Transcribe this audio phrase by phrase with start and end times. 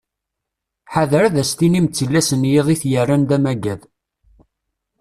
[0.93, 3.81] Ḥader ad as-tinim d tillas n yiḍ i t-yerran d amaggad.